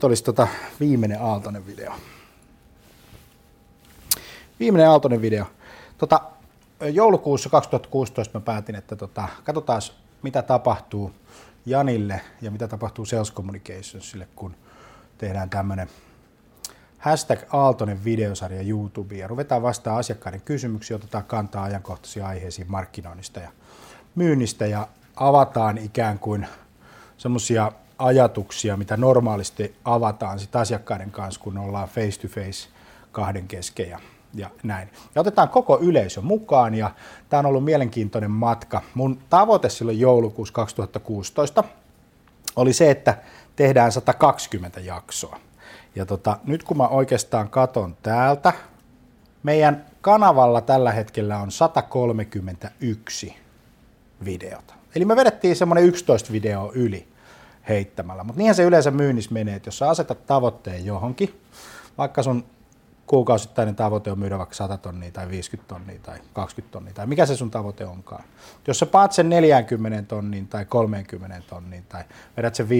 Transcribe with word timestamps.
Nyt 0.00 0.04
olisi 0.04 0.24
tota 0.24 0.48
viimeinen 0.80 1.22
Aaltonen 1.22 1.66
video. 1.66 1.92
Viimeinen 4.60 4.88
Aaltonen 4.90 5.22
video. 5.22 5.46
Tota, 5.98 6.20
joulukuussa 6.92 7.48
2016 7.48 8.38
mä 8.38 8.44
päätin, 8.44 8.74
että 8.74 8.96
tota, 8.96 9.28
katsotaan 9.44 9.82
mitä 10.22 10.42
tapahtuu 10.42 11.12
Janille 11.66 12.20
ja 12.42 12.50
mitä 12.50 12.68
tapahtuu 12.68 13.04
Sales 13.04 13.32
Communicationsille, 13.32 14.28
kun 14.36 14.54
tehdään 15.18 15.50
tämmöinen 15.50 15.88
hashtag 16.98 17.40
Aaltonen 17.52 18.04
videosarja 18.04 18.62
YouTubeen 18.62 19.20
ja 19.20 19.28
ruvetaan 19.28 19.62
vastaan 19.62 19.98
asiakkaiden 19.98 20.40
kysymyksiä, 20.40 20.96
otetaan 20.96 21.24
kantaa 21.24 21.64
ajankohtaisiin 21.64 22.24
aiheisiin 22.24 22.70
markkinoinnista 22.70 23.40
ja 23.40 23.50
myynnistä 24.14 24.66
ja 24.66 24.88
avataan 25.16 25.78
ikään 25.78 26.18
kuin 26.18 26.46
semmoisia 27.16 27.72
ajatuksia, 28.00 28.76
mitä 28.76 28.96
normaalisti 28.96 29.74
avataan 29.84 30.38
sit 30.38 30.56
asiakkaiden 30.56 31.10
kanssa, 31.10 31.40
kun 31.40 31.58
ollaan 31.58 31.88
face 31.88 32.20
to 32.20 32.28
face 32.28 32.68
kahden 33.12 33.48
kesken 33.48 33.90
ja, 33.90 33.98
ja 34.34 34.50
näin. 34.62 34.88
Ja 35.14 35.20
otetaan 35.20 35.48
koko 35.48 35.78
yleisö 35.80 36.20
mukaan 36.20 36.74
ja 36.74 36.90
tämä 37.28 37.38
on 37.38 37.46
ollut 37.46 37.64
mielenkiintoinen 37.64 38.30
matka. 38.30 38.82
Mun 38.94 39.18
tavoite 39.30 39.68
silloin 39.68 40.00
joulukuussa 40.00 40.54
2016 40.54 41.64
oli 42.56 42.72
se, 42.72 42.90
että 42.90 43.18
tehdään 43.56 43.92
120 43.92 44.80
jaksoa. 44.80 45.38
Ja 45.94 46.06
tota, 46.06 46.38
nyt 46.44 46.62
kun 46.62 46.76
mä 46.76 46.88
oikeastaan 46.88 47.50
katon 47.50 47.96
täältä, 48.02 48.52
meidän 49.42 49.84
kanavalla 50.00 50.60
tällä 50.60 50.92
hetkellä 50.92 51.38
on 51.38 51.50
131 51.50 53.36
videota. 54.24 54.74
Eli 54.94 55.04
me 55.04 55.16
vedettiin 55.16 55.56
semmoinen 55.56 55.84
11 55.84 56.32
video 56.32 56.72
yli 56.74 57.09
heittämällä. 57.68 58.24
Mutta 58.24 58.38
niinhän 58.38 58.54
se 58.54 58.62
yleensä 58.62 58.90
myynnissä 58.90 59.32
menee, 59.32 59.56
että 59.56 59.68
jos 59.68 59.78
sä 59.78 59.88
asetat 59.88 60.26
tavoitteen 60.26 60.84
johonkin, 60.84 61.40
vaikka 61.98 62.22
sun 62.22 62.44
kuukausittainen 63.06 63.76
tavoite 63.76 64.12
on 64.12 64.18
myydä 64.18 64.38
vaikka 64.38 64.54
100 64.54 64.76
tonnia 64.76 65.10
tai 65.10 65.28
50 65.28 65.74
tonnia 65.74 65.98
tai 66.02 66.18
20 66.32 66.72
tonnia 66.72 66.94
tai 66.94 67.06
mikä 67.06 67.26
se 67.26 67.36
sun 67.36 67.50
tavoite 67.50 67.86
onkaan. 67.86 68.24
Jos 68.66 68.78
sä 68.78 68.86
paat 68.86 69.12
sen 69.12 69.28
40 69.28 70.08
tonnin 70.08 70.48
tai 70.48 70.64
30 70.64 71.42
tonnin 71.48 71.84
tai 71.88 72.04
vedät 72.36 72.54
sen 72.54 72.66
15-20 72.66 72.70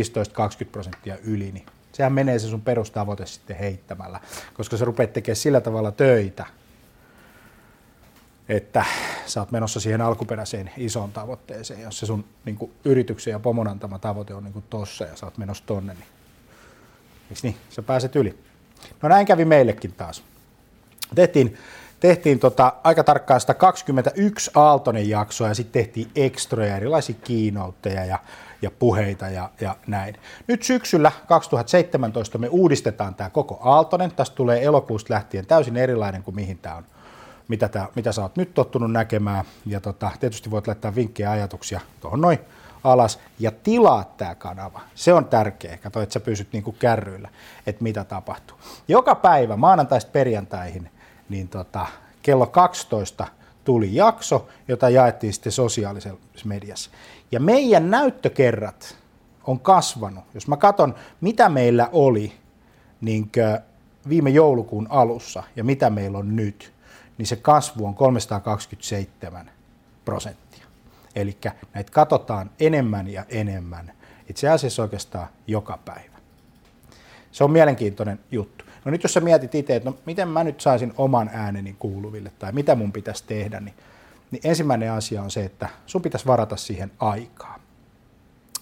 prosenttia 0.73 1.17
yli, 1.25 1.53
niin 1.53 1.67
sehän 1.93 2.13
menee 2.13 2.39
se 2.39 2.49
sun 2.49 2.63
perustavoite 2.63 3.27
sitten 3.27 3.57
heittämällä, 3.57 4.21
koska 4.55 4.77
sä 4.77 4.85
rupeat 4.85 5.13
tekemään 5.13 5.37
sillä 5.37 5.61
tavalla 5.61 5.93
töitä, 5.93 6.47
että 8.51 8.85
sä 9.27 9.41
oot 9.41 9.51
menossa 9.51 9.81
siihen 9.81 10.01
alkuperäiseen 10.01 10.71
isoon 10.77 11.13
tavoitteeseen. 11.13 11.81
Jos 11.81 11.99
se 11.99 12.07
sun 12.07 12.25
niin 12.45 12.57
kuin, 12.57 12.73
yrityksen 12.85 13.31
ja 13.31 13.39
pomon 13.39 13.69
antama 13.69 13.99
tavoite 13.99 14.35
on 14.35 14.45
niin 14.45 14.53
kuin 14.53 14.65
tossa 14.71 15.05
ja 15.05 15.17
sä 15.17 15.27
oot 15.27 15.39
menossa 15.39 15.65
tonne, 15.67 15.95
niin 15.95 16.07
Eiks 17.31 17.43
niin? 17.43 17.57
Sä 17.71 17.83
pääset 17.83 18.17
yli. 18.17 18.39
No 19.03 19.09
näin 19.09 19.27
kävi 19.27 19.45
meillekin 19.45 19.93
taas. 19.93 20.23
Tehtiin, 21.15 21.57
tehtiin 22.01 22.39
tota, 22.39 22.73
aika 22.85 23.05
tarkkaan 23.05 23.41
121 23.41 24.51
Aaltonen 24.55 25.09
jaksoa 25.09 25.49
ja 25.49 25.55
sitten 25.55 25.83
tehtiin 25.85 26.11
ekstroja, 26.17 26.77
erilaisia 26.77 27.17
kiinoutteja 27.25 28.05
ja, 28.05 28.19
ja 28.63 28.71
puheita 28.71 29.29
ja, 29.29 29.51
ja 29.61 29.77
näin. 29.87 30.17
Nyt 30.47 30.63
syksyllä 30.63 31.13
2017 31.29 32.39
me 32.39 32.49
uudistetaan 32.49 33.15
tämä 33.15 33.31
koko 33.31 33.59
Aaltonen. 33.63 34.13
Tästä 34.13 34.37
tulee 34.37 34.65
elokuusta 34.65 35.15
lähtien 35.15 35.47
täysin 35.47 35.77
erilainen 35.77 36.23
kuin 36.23 36.35
mihin 36.35 36.59
tämä 36.59 36.75
on 36.75 36.85
mitä, 37.51 37.69
tää, 37.69 37.89
mitä 37.95 38.13
sä 38.13 38.23
oot 38.23 38.37
nyt 38.37 38.55
tottunut 38.55 38.93
näkemään. 38.93 39.45
Ja 39.67 39.81
tota, 39.81 40.11
tietysti 40.21 40.51
voit 40.51 40.67
laittaa 40.67 40.95
vinkkejä 40.95 41.29
ja 41.29 41.33
ajatuksia 41.33 41.81
tuohon 42.01 42.21
noin 42.21 42.39
alas 42.85 43.19
ja 43.39 43.51
tilaa 43.51 44.15
tämä 44.17 44.35
kanava. 44.35 44.81
Se 44.95 45.13
on 45.13 45.25
tärkeä. 45.25 45.77
Kato, 45.77 46.03
että 46.03 46.13
sä 46.13 46.21
pysyt 46.21 46.49
niinku 46.53 46.73
kärryillä, 46.73 47.29
että 47.67 47.83
mitä 47.83 48.05
tapahtuu. 48.05 48.57
Joka 48.89 49.15
päivä 49.15 49.57
maanantaista 49.57 50.11
perjantaihin 50.11 50.91
niin 51.29 51.49
tota, 51.49 51.87
kello 52.23 52.47
12 52.47 53.27
tuli 53.65 53.95
jakso, 53.95 54.49
jota 54.69 54.91
jaettiin 54.91 55.33
sitten 55.33 55.53
sosiaalisessa 55.53 56.19
mediassa. 56.45 56.91
Ja 57.33 57.41
meidän 57.41 57.91
näyttökerrat 57.91 58.97
on 59.45 59.61
kasvanut. 59.61 60.25
Jos 60.35 60.49
mä 60.49 60.57
katson, 60.57 60.95
mitä 61.21 61.49
meillä 61.49 61.89
oli 61.93 62.33
niin 63.01 63.31
viime 64.09 64.31
joulukuun 64.31 64.87
alussa 64.91 65.43
ja 65.57 65.65
mitä 65.65 65.91
meillä 65.91 66.19
on 66.19 66.37
nyt, 66.37 66.73
niin 67.21 67.27
se 67.27 67.37
kasvu 67.37 67.87
on 67.87 67.95
327 67.95 69.51
prosenttia. 70.05 70.67
Eli 71.15 71.37
näitä 71.75 71.93
katsotaan 71.93 72.51
enemmän 72.61 73.09
ja 73.09 73.25
enemmän, 73.29 73.93
itse 74.29 74.49
asiassa 74.49 74.83
oikeastaan 74.83 75.29
joka 75.47 75.79
päivä. 75.85 76.17
Se 77.33 77.45
on 77.45 77.51
mielenkiintoinen 77.51 78.21
juttu. 78.31 78.65
No 78.85 78.91
nyt 78.91 79.03
jos 79.03 79.13
sä 79.13 79.21
mietit 79.21 79.55
itse, 79.55 79.77
että 79.77 79.91
no 79.91 79.97
miten 80.07 80.29
mä 80.29 80.45
nyt 80.45 80.61
saisin 80.61 80.93
oman 80.97 81.31
ääneni 81.33 81.77
kuuluville 81.79 82.33
tai 82.39 82.53
mitä 82.53 82.75
mun 82.75 82.93
pitäisi 82.93 83.25
tehdä, 83.27 83.61
niin, 83.61 83.75
niin 84.31 84.41
ensimmäinen 84.45 84.93
asia 84.93 85.23
on 85.23 85.31
se, 85.31 85.45
että 85.45 85.69
sun 85.87 86.03
pitäisi 86.03 86.27
varata 86.27 86.57
siihen 86.57 86.93
aikaa. 86.99 87.59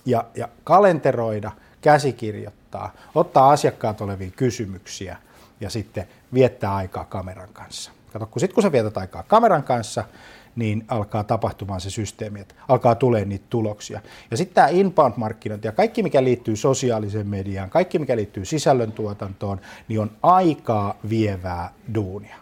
Ja, 0.07 0.25
ja 0.35 0.49
kalenteroida, 0.65 1.53
käsikirjoittaa, 1.81 2.93
ottaa 3.15 3.51
asiakkaat 3.51 4.01
olevia 4.01 4.31
kysymyksiä 4.31 5.17
ja 5.61 5.71
sitten 5.71 6.09
viettää 6.35 6.75
aikaa 6.75 7.05
kameran 7.05 7.49
kanssa. 7.53 7.98
Kato, 8.13 8.27
kun 8.27 8.41
sitten 8.41 8.55
kun 8.55 8.63
sä 8.63 8.73
vietät 8.73 8.99
aikaa 8.99 9.23
kameran 9.23 9.63
kanssa, 9.63 10.05
niin 10.57 10.85
alkaa 10.89 11.25
tapahtumaan 11.25 11.81
se 11.81 11.91
systeemi, 11.91 12.41
että 12.41 12.55
alkaa 12.69 12.95
tulee 12.95 13.25
niitä 13.25 13.47
tuloksia. 13.51 14.01
Ja 14.31 14.37
sitten 14.37 14.55
tämä 14.55 14.69
inbound-markkinointi 14.69 15.69
ja 15.69 15.73
kaikki, 15.73 16.03
mikä 16.03 16.25
liittyy 16.25 16.57
sosiaaliseen 16.57 17.27
mediaan, 17.27 17.71
kaikki, 17.71 17.99
mikä 17.99 18.17
liittyy 18.17 18.45
sisällöntuotantoon, 18.45 19.61
niin 19.89 20.01
on 20.01 20.11
aikaa 20.23 20.99
vievää 21.11 21.73
duunia. 21.95 22.37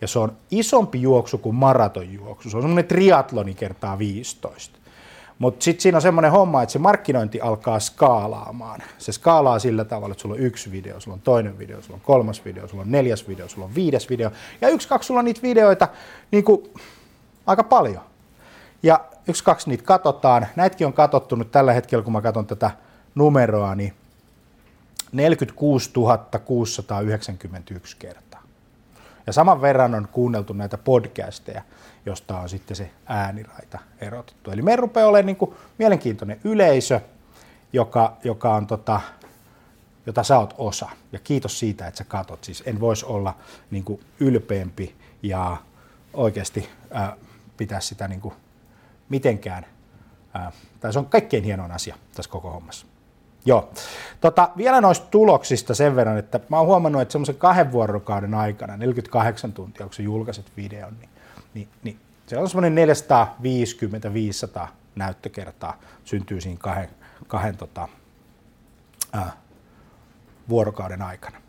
Ja 0.00 0.08
se 0.08 0.18
on 0.18 0.36
isompi 0.50 1.02
juoksu 1.02 1.38
kuin 1.38 1.56
maratonjuoksu. 1.56 2.50
Se 2.50 2.56
on 2.56 2.62
semmoinen 2.62 2.88
triatloni 2.88 3.54
kertaa 3.54 3.98
15. 3.98 4.78
Mutta 5.38 5.64
sitten 5.64 5.82
siinä 5.82 5.98
on 5.98 6.02
semmoinen 6.02 6.30
homma, 6.30 6.62
että 6.62 6.72
se 6.72 6.78
markkinointi 6.78 7.40
alkaa 7.40 7.80
skaalaamaan. 7.80 8.82
Se 8.98 9.12
skaalaa 9.12 9.58
sillä 9.58 9.84
tavalla, 9.84 10.12
että 10.12 10.22
sulla 10.22 10.34
on 10.34 10.40
yksi 10.40 10.72
video, 10.72 11.00
sulla 11.00 11.14
on 11.14 11.20
toinen 11.20 11.58
video, 11.58 11.82
sulla 11.82 11.94
on 11.94 12.00
kolmas 12.00 12.44
video, 12.44 12.68
sulla 12.68 12.82
on 12.82 12.92
neljäs 12.92 13.28
video, 13.28 13.48
sulla 13.48 13.64
on 13.64 13.74
viides 13.74 14.10
video. 14.10 14.30
Ja 14.60 14.68
yksi, 14.68 14.88
kaksi 14.88 15.06
sulla 15.06 15.18
on 15.18 15.24
niitä 15.24 15.42
videoita 15.42 15.88
niin 16.30 16.44
kuin, 16.44 16.70
aika 17.46 17.64
paljon. 17.64 18.02
Ja 18.82 19.04
yksi, 19.28 19.44
kaksi 19.44 19.70
niitä 19.70 19.84
katsotaan. 19.84 20.46
Näitäkin 20.56 20.86
on 20.86 20.92
katsottu 20.92 21.36
nyt 21.36 21.50
tällä 21.50 21.72
hetkellä, 21.72 22.04
kun 22.04 22.12
mä 22.12 22.20
katson 22.20 22.46
tätä 22.46 22.70
numeroa, 23.14 23.74
niin 23.74 23.92
46 25.12 25.90
691 26.44 27.96
kertaa. 27.98 28.33
Ja 29.26 29.32
saman 29.32 29.62
verran 29.62 29.94
on 29.94 30.08
kuunneltu 30.12 30.52
näitä 30.52 30.78
podcasteja, 30.78 31.62
josta 32.06 32.40
on 32.40 32.48
sitten 32.48 32.76
se 32.76 32.90
ääniraita 33.06 33.78
erotettu. 34.00 34.50
Eli 34.50 34.62
meidän 34.62 34.78
rupeaa 34.78 35.08
olemaan 35.08 35.26
niin 35.26 35.36
kuin 35.36 35.54
mielenkiintoinen 35.78 36.40
yleisö, 36.44 37.00
joka, 37.72 38.16
joka 38.24 38.54
on 38.54 38.66
tota, 38.66 39.00
jota 40.06 40.22
sä 40.22 40.38
oot 40.38 40.54
osa. 40.58 40.88
Ja 41.12 41.18
kiitos 41.18 41.58
siitä, 41.58 41.86
että 41.86 41.98
sä 41.98 42.04
katot. 42.04 42.44
Siis 42.44 42.62
en 42.66 42.80
voisi 42.80 43.06
olla 43.06 43.36
niin 43.70 43.84
kuin 43.84 44.00
ylpeämpi 44.20 44.94
ja 45.22 45.56
oikeasti 46.14 46.68
ää, 46.90 47.16
pitää 47.56 47.80
sitä 47.80 48.08
niin 48.08 48.20
kuin 48.20 48.34
mitenkään, 49.08 49.66
ää, 50.34 50.52
tai 50.80 50.92
se 50.92 50.98
on 50.98 51.06
kaikkein 51.06 51.44
hienoin 51.44 51.72
asia 51.72 51.96
tässä 52.14 52.30
koko 52.30 52.50
hommassa. 52.50 52.86
Joo. 53.46 53.70
Tota, 54.20 54.48
vielä 54.56 54.80
noista 54.80 55.06
tuloksista 55.10 55.74
sen 55.74 55.96
verran, 55.96 56.18
että 56.18 56.40
mä 56.48 56.58
oon 56.58 56.66
huomannut, 56.66 57.02
että 57.02 57.12
semmoisen 57.12 57.36
kahden 57.36 57.72
vuorokauden 57.72 58.34
aikana, 58.34 58.76
48 58.76 59.52
tuntia, 59.52 59.86
kun 59.86 59.94
sä 59.94 60.02
julkaiset 60.02 60.46
videon, 60.56 60.96
niin, 61.00 61.10
niin, 61.54 61.68
niin 61.82 61.98
se 62.26 62.38
on 62.38 62.48
semmoinen 62.48 62.88
450-500 64.64 64.68
näyttökertaa 64.96 65.80
syntyy 66.04 66.40
siinä 66.40 66.58
kahden, 66.60 66.90
kahden 67.26 67.56
tota, 67.56 67.88
ää, 69.12 69.32
vuorokauden 70.48 71.02
aikana. 71.02 71.43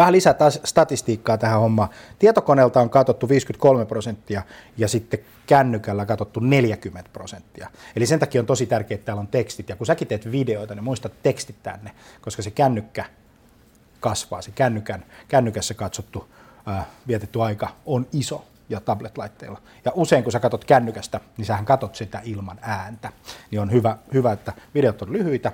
Vähän 0.00 0.12
lisää 0.12 0.34
statistiikkaa 0.64 1.38
tähän 1.38 1.60
hommaan. 1.60 1.88
Tietokoneelta 2.18 2.80
on 2.80 2.90
katsottu 2.90 3.28
53 3.28 3.86
prosenttia 3.86 4.42
ja 4.76 4.88
sitten 4.88 5.20
kännykällä 5.46 6.06
katsottu 6.06 6.40
40 6.40 7.10
prosenttia. 7.12 7.70
Eli 7.96 8.06
sen 8.06 8.18
takia 8.18 8.40
on 8.40 8.46
tosi 8.46 8.66
tärkeää, 8.66 8.94
että 8.94 9.04
täällä 9.04 9.20
on 9.20 9.26
tekstit. 9.26 9.68
Ja 9.68 9.76
kun 9.76 9.86
säkin 9.86 10.08
teet 10.08 10.32
videoita, 10.32 10.74
niin 10.74 10.84
muista 10.84 11.08
tekstit 11.22 11.62
tänne, 11.62 11.90
koska 12.20 12.42
se 12.42 12.50
kännykkä 12.50 13.04
kasvaa. 14.00 14.42
Se 14.42 14.50
kännykän, 14.50 15.04
kännykässä 15.28 15.74
katsottu 15.74 16.28
ää, 16.66 16.86
vietetty 17.08 17.42
aika 17.42 17.68
on 17.86 18.06
iso 18.12 18.44
ja 18.68 18.80
tablet-laitteilla. 18.80 19.62
Ja 19.84 19.92
usein 19.94 20.22
kun 20.22 20.32
sä 20.32 20.40
katsot 20.40 20.64
kännykästä, 20.64 21.20
niin 21.36 21.46
sähän 21.46 21.64
katot 21.64 21.94
sitä 21.94 22.20
ilman 22.24 22.58
ääntä. 22.62 23.12
Niin 23.50 23.60
on 23.60 23.72
hyvä, 23.72 23.96
hyvä 24.14 24.32
että 24.32 24.52
videot 24.74 25.02
on 25.02 25.12
lyhyitä 25.12 25.52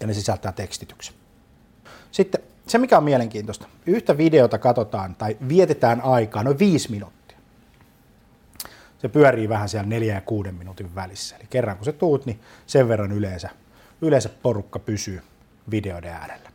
ja 0.00 0.06
ne 0.06 0.14
sisältää 0.14 0.52
tekstityksen. 0.52 1.14
Sitten 2.10 2.49
se, 2.70 2.78
mikä 2.78 2.98
on 2.98 3.04
mielenkiintoista, 3.04 3.66
yhtä 3.86 4.18
videota 4.18 4.58
katsotaan 4.58 5.14
tai 5.14 5.36
vietetään 5.48 6.00
aikaa 6.00 6.42
noin 6.42 6.58
viisi 6.58 6.90
minuuttia. 6.90 7.38
Se 8.98 9.08
pyörii 9.08 9.48
vähän 9.48 9.68
siellä 9.68 9.88
neljä 9.88 10.14
ja 10.14 10.20
kuuden 10.20 10.54
minuutin 10.54 10.94
välissä. 10.94 11.36
Eli 11.36 11.46
kerran 11.50 11.76
kun 11.76 11.84
se 11.84 11.92
tuut, 11.92 12.26
niin 12.26 12.40
sen 12.66 12.88
verran 12.88 13.12
yleensä, 13.12 13.48
yleensä 14.02 14.30
porukka 14.42 14.78
pysyy 14.78 15.22
videoiden 15.70 16.12
äärellä. 16.12 16.50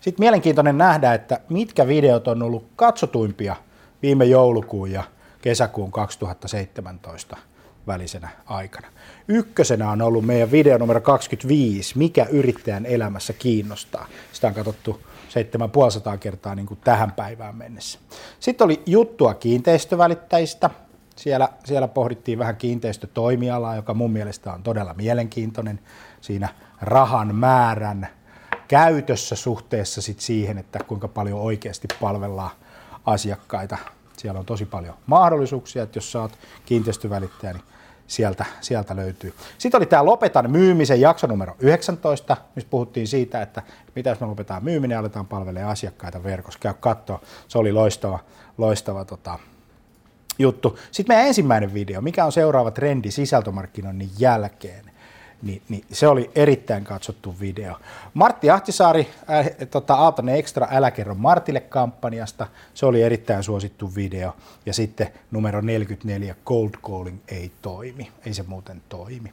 Sitten 0.00 0.22
mielenkiintoinen 0.22 0.78
nähdä, 0.78 1.14
että 1.14 1.40
mitkä 1.48 1.86
videot 1.86 2.28
on 2.28 2.42
ollut 2.42 2.68
katsotuimpia 2.76 3.56
viime 4.02 4.24
joulukuun 4.24 4.92
ja 4.92 5.04
kesäkuun 5.42 5.92
2017 5.92 7.36
välisenä 7.86 8.28
aikana. 8.46 8.88
Ykkösenä 9.28 9.90
on 9.90 10.02
ollut 10.02 10.24
meidän 10.24 10.50
video 10.50 10.78
numero 10.78 11.00
25, 11.00 11.98
mikä 11.98 12.24
yrittäjän 12.24 12.86
elämässä 12.86 13.32
kiinnostaa. 13.32 14.06
Sitä 14.32 14.48
on 14.48 14.54
katsottu 14.54 15.00
7500 15.28 16.16
kertaa 16.16 16.54
niin 16.54 16.66
kuin 16.66 16.80
tähän 16.84 17.12
päivään 17.12 17.56
mennessä. 17.56 17.98
Sitten 18.40 18.64
oli 18.64 18.82
juttua 18.86 19.34
kiinteistövälittäjistä. 19.34 20.70
Siellä, 21.16 21.48
siellä 21.64 21.88
pohdittiin 21.88 22.38
vähän 22.38 22.56
kiinteistötoimialaa, 22.56 23.76
joka 23.76 23.94
mun 23.94 24.12
mielestä 24.12 24.52
on 24.52 24.62
todella 24.62 24.94
mielenkiintoinen 24.94 25.80
siinä 26.20 26.48
rahan 26.80 27.34
määrän 27.34 28.08
käytössä 28.68 29.36
suhteessa 29.36 30.02
sit 30.02 30.20
siihen, 30.20 30.58
että 30.58 30.78
kuinka 30.84 31.08
paljon 31.08 31.40
oikeasti 31.40 31.88
palvellaan 32.00 32.50
asiakkaita. 33.06 33.76
Siellä 34.16 34.40
on 34.40 34.46
tosi 34.46 34.64
paljon 34.64 34.94
mahdollisuuksia, 35.06 35.82
että 35.82 35.96
jos 35.96 36.12
sä 36.12 36.20
oot 36.20 36.38
kiinteistövälittäjä, 36.66 37.52
niin 37.52 37.62
sieltä, 38.06 38.44
sieltä 38.60 38.96
löytyy. 38.96 39.34
Sitten 39.58 39.78
oli 39.78 39.86
tämä 39.86 40.04
Lopetan 40.04 40.50
myymisen 40.50 41.00
jakso 41.00 41.26
numero 41.26 41.56
19, 41.58 42.36
missä 42.54 42.70
puhuttiin 42.70 43.08
siitä, 43.08 43.42
että 43.42 43.62
mitä 43.94 44.10
jos 44.10 44.20
me 44.20 44.26
lopetaan 44.26 44.64
myyminen 44.64 44.94
ja 44.94 45.00
aletaan 45.00 45.26
palvelemaan 45.26 45.72
asiakkaita 45.72 46.22
verkossa. 46.22 46.60
Käy 46.60 46.74
katsoa, 46.80 47.20
se 47.48 47.58
oli 47.58 47.72
loistava, 47.72 48.18
loistava 48.58 49.04
tota, 49.04 49.38
juttu. 50.38 50.78
Sitten 50.90 51.14
meidän 51.14 51.28
ensimmäinen 51.28 51.74
video, 51.74 52.00
mikä 52.00 52.24
on 52.24 52.32
seuraava 52.32 52.70
trendi 52.70 53.10
sisältömarkkinoinnin 53.10 54.10
jälkeen 54.18 54.85
niin, 55.42 55.62
niin 55.68 55.84
se 55.92 56.08
oli 56.08 56.30
erittäin 56.34 56.84
katsottu 56.84 57.34
video. 57.40 57.80
Martti 58.14 58.50
Ahtisaari, 58.50 59.10
äh, 59.30 59.68
tota, 59.70 59.94
Aaltonen 59.94 60.36
Extra, 60.36 60.68
älä 60.70 60.90
kerro 60.90 61.14
Martille 61.14 61.60
kampanjasta, 61.60 62.46
se 62.74 62.86
oli 62.86 63.02
erittäin 63.02 63.42
suosittu 63.42 63.94
video. 63.94 64.36
Ja 64.66 64.72
sitten 64.72 65.12
numero 65.30 65.60
44, 65.60 66.34
Cold 66.44 66.70
Calling 66.82 67.18
ei 67.28 67.52
toimi, 67.62 68.12
ei 68.26 68.34
se 68.34 68.42
muuten 68.42 68.82
toimi. 68.88 69.32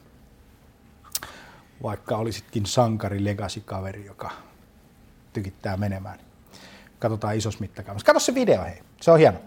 Vaikka 1.82 2.16
olisitkin 2.16 2.66
sankari 2.66 3.24
legacy-kaveri, 3.24 4.06
joka 4.06 4.30
tykittää 5.32 5.76
menemään. 5.76 6.18
Katsotaan 6.98 7.36
isossa 7.36 7.60
mittakaavassa. 7.60 8.06
Kato 8.06 8.20
se 8.20 8.34
video, 8.34 8.64
hei. 8.64 8.82
Se 9.00 9.10
on 9.10 9.18
hieno. 9.18 9.38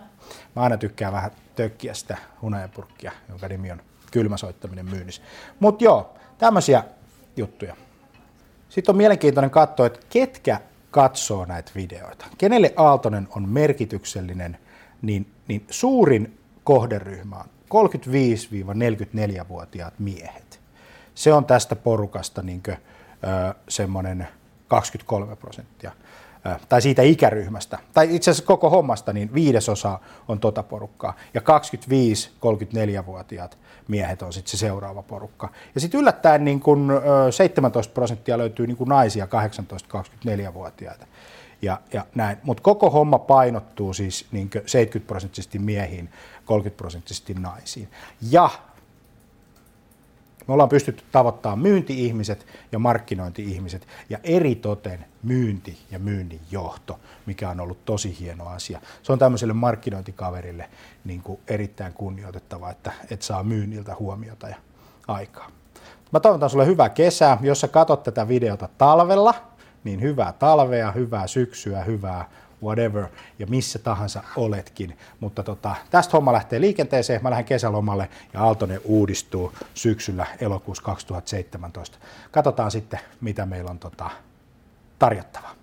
Mä 0.55 0.61
aina 0.61 0.77
tykkään 0.77 1.13
vähän 1.13 1.31
tökkiä 1.57 1.93
sitä 1.93 2.17
hunajapurkkia, 2.41 3.11
jonka 3.29 3.47
nimi 3.47 3.71
on 3.71 3.81
kylmäsoittaminen 4.11 4.89
myynnissä. 4.89 5.21
Mutta 5.59 5.83
joo, 5.83 6.17
Tämmöisiä 6.37 6.83
juttuja. 7.37 7.75
Sitten 8.69 8.93
on 8.93 8.97
mielenkiintoinen 8.97 9.51
katsoa, 9.51 9.85
että 9.85 9.99
ketkä 10.09 10.61
katsoo 10.91 11.45
näitä 11.45 11.71
videoita. 11.75 12.25
Kenelle 12.37 12.73
Aaltonen 12.75 13.27
on 13.35 13.49
merkityksellinen, 13.49 14.57
niin, 15.01 15.31
niin 15.47 15.65
suurin 15.69 16.39
kohderyhmä 16.63 17.35
on 17.35 17.45
35-44-vuotiaat 17.89 19.99
miehet. 19.99 20.59
Se 21.15 21.33
on 21.33 21.45
tästä 21.45 21.75
porukasta 21.75 22.41
niin 22.41 22.63
semmoinen 23.69 24.27
23 24.67 25.35
prosenttia 25.35 25.91
tai 26.69 26.81
siitä 26.81 27.01
ikäryhmästä, 27.01 27.77
tai 27.93 28.15
itse 28.15 28.31
asiassa 28.31 28.47
koko 28.47 28.69
hommasta, 28.69 29.13
niin 29.13 29.33
viidesosa 29.33 29.99
on 30.27 30.39
tota 30.39 30.63
porukkaa. 30.63 31.13
Ja 31.33 31.41
25-34-vuotiaat 31.41 33.57
miehet 33.87 34.21
on 34.21 34.33
sitten 34.33 34.51
se 34.51 34.57
seuraava 34.57 35.03
porukka. 35.03 35.49
Ja 35.75 35.81
sitten 35.81 35.99
yllättäen 35.99 36.45
niin 36.45 36.59
kun, 36.59 36.91
17 37.29 37.93
prosenttia 37.93 38.37
löytyy 38.37 38.67
niin 38.67 38.77
kun 38.77 38.87
naisia 38.87 39.25
18-24-vuotiaita. 39.25 41.05
Ja, 41.61 41.81
ja 41.93 42.05
näin. 42.15 42.37
Mutta 42.43 42.63
koko 42.63 42.89
homma 42.89 43.19
painottuu 43.19 43.93
siis 43.93 44.25
niin 44.31 44.49
70 44.65 45.07
prosenttisesti 45.07 45.59
miehiin, 45.59 46.09
30 46.45 46.77
prosenttisesti 46.77 47.33
naisiin. 47.33 47.89
Ja 48.31 48.49
me 50.47 50.53
ollaan 50.53 50.69
pystytty 50.69 51.03
tavoittamaan 51.11 51.59
myynti-ihmiset 51.59 52.45
ja 52.71 52.79
markkinointi-ihmiset 52.79 53.87
ja 54.09 54.17
eri 54.23 54.55
toten 54.55 55.05
myynti 55.23 55.77
ja 55.91 55.99
myynnin 55.99 56.41
johto, 56.51 56.99
mikä 57.25 57.49
on 57.49 57.59
ollut 57.59 57.85
tosi 57.85 58.19
hieno 58.19 58.47
asia. 58.47 58.81
Se 59.03 59.11
on 59.11 59.19
tämmöiselle 59.19 59.53
markkinointikaverille 59.53 60.69
niin 61.05 61.21
kuin 61.21 61.39
erittäin 61.47 61.93
kunnioitettava, 61.93 62.69
että, 62.69 62.91
että 63.11 63.25
saa 63.25 63.43
myynniltä 63.43 63.95
huomiota 63.99 64.47
ja 64.47 64.55
aikaa. 65.07 65.51
Mä 66.11 66.19
toivotan 66.19 66.49
sulle 66.49 66.65
hyvää 66.65 66.89
kesää. 66.89 67.37
Jos 67.41 67.61
sä 67.61 67.67
katsot 67.67 68.03
tätä 68.03 68.27
videota 68.27 68.69
talvella, 68.77 69.33
niin 69.83 70.01
hyvää 70.01 70.33
talvea, 70.33 70.91
hyvää 70.91 71.27
syksyä, 71.27 71.83
hyvää 71.83 72.29
whatever 72.63 73.07
ja 73.39 73.47
missä 73.47 73.79
tahansa 73.79 74.23
oletkin. 74.35 74.97
Mutta 75.19 75.43
tota, 75.43 75.75
tästä 75.89 76.11
homma 76.11 76.33
lähtee 76.33 76.61
liikenteeseen. 76.61 77.23
Mä 77.23 77.29
lähden 77.29 77.45
kesälomalle 77.45 78.09
ja 78.33 78.43
Aaltonen 78.43 78.81
uudistuu 78.83 79.53
syksyllä 79.73 80.25
elokuussa 80.41 80.83
2017. 80.83 81.97
Katsotaan 82.31 82.71
sitten, 82.71 82.99
mitä 83.21 83.45
meillä 83.45 83.71
on 83.71 83.79
tota, 83.79 84.09
tarjottavaa. 84.99 85.55